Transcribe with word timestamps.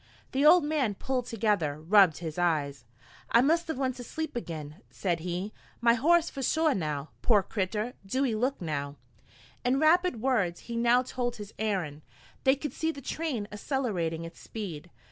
The 0.31 0.43
old 0.43 0.63
man 0.63 0.95
pulled 0.95 1.27
together, 1.27 1.79
rubbed 1.79 2.17
his 2.17 2.39
eyes. 2.39 2.85
"I 3.31 3.41
must 3.41 3.69
of 3.69 3.77
went 3.77 3.97
to 3.97 4.03
sleep 4.03 4.35
agin," 4.35 4.77
said 4.89 5.19
he. 5.19 5.53
"My 5.79 5.93
horse 5.93 6.31
pshaw 6.31 6.73
now, 6.75 7.11
pore 7.21 7.43
critter, 7.43 7.93
do 8.03 8.25
ee 8.25 8.33
look 8.33 8.59
now!" 8.59 8.95
In 9.63 9.79
rapid 9.79 10.19
words 10.19 10.61
he 10.61 10.75
now 10.75 11.03
told 11.03 11.35
his 11.35 11.53
errand. 11.59 12.01
They 12.45 12.55
could 12.55 12.73
see 12.73 12.91
the 12.91 12.99
train 12.99 13.47
accelerating 13.51 14.25
its 14.25 14.39
speed. 14.39 14.89